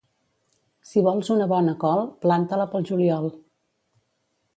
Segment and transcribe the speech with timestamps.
[0.91, 3.29] Si vols una bona col, planta-la pel juliol.